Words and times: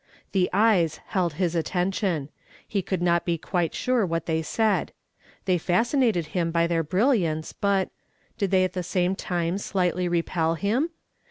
The 0.31 0.49
eyes 0.51 0.99
held 1.09 1.33
his 1.33 1.53
attention. 1.53 2.29
He 2.67 2.81
could 2.81 3.03
not 3.03 3.23
be 3.23 3.37
quite 3.37 3.75
sure 3.75 4.03
what 4.03 4.25
they 4.25 4.41
said. 4.41 4.93
They 5.45 5.59
fascinated 5.59 6.25
him 6.33 6.49
by 6.49 6.65
their 6.65 6.81
brilliance, 6.81 7.53
but— 7.53 7.91
did 8.39 8.49
they 8.49 8.63
at 8.63 8.73
the 8.73 8.81
same 8.81 9.15
time 9.15 9.59
slightly 9.59 10.07
repel 10.07 10.55
him 10.55 10.89